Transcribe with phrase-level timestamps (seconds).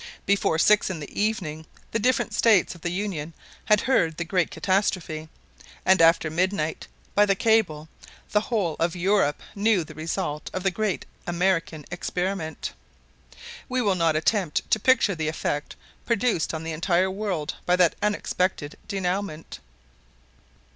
[0.25, 4.49] Before six in the evening the different States of the Union had heard the great
[4.49, 5.29] catastrophe;
[5.85, 7.87] and after midnight, by the cable,
[8.31, 12.73] the whole of Europe knew the result of the great American experiment.
[13.69, 17.93] We will not attempt to picture the effect produced on the entire world by that
[18.01, 19.59] unexpected denouement.